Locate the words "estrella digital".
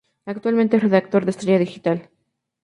1.29-2.09